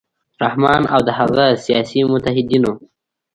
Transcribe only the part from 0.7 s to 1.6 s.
او د هغه